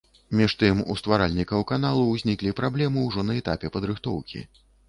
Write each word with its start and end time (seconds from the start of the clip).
Між 0.37 0.53
тым, 0.61 0.79
у 0.93 0.95
стваральнікаў 1.01 1.67
каналу 1.73 2.07
ўзніклі 2.09 2.57
праблемы 2.63 3.07
ўжо 3.11 3.27
на 3.29 3.39
этапе 3.43 3.75
падрыхтоўкі. 3.77 4.47